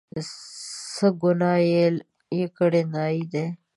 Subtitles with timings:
[0.93, 1.59] څه ګناه
[2.37, 3.45] یې کړې، نایي دی.